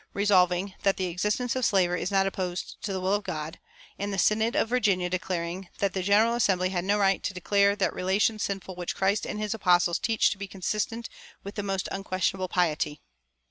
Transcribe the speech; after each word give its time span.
resolving 0.13 0.73
that 0.81 0.97
"the 0.97 1.05
existence 1.05 1.55
of 1.55 1.63
slavery 1.63 2.01
is 2.01 2.09
not 2.09 2.25
opposed 2.25 2.75
to 2.81 2.91
the 2.91 2.99
will 2.99 3.13
of 3.13 3.23
God," 3.23 3.59
and 3.99 4.11
the 4.11 4.17
synod 4.17 4.55
of 4.55 4.67
Virginia 4.67 5.11
declaring 5.11 5.67
that 5.77 5.93
"the 5.93 6.01
General 6.01 6.33
Assembly 6.33 6.69
had 6.69 6.83
no 6.83 6.97
right 6.97 7.21
to 7.21 7.35
declare 7.35 7.75
that 7.75 7.93
relation 7.93 8.39
sinful 8.39 8.75
which 8.75 8.95
Christ 8.95 9.27
and 9.27 9.39
his 9.39 9.53
apostles 9.53 9.99
teach 9.99 10.31
to 10.31 10.39
be 10.39 10.47
consistent 10.47 11.07
with 11.43 11.53
the 11.53 11.61
most 11.61 11.87
unquestionable 11.91 12.47
piety." 12.47 12.99